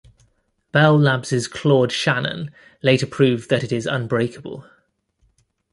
[0.71, 2.49] Bell Labs' Claude Shannon
[2.81, 4.65] later proved that it is unbreakable.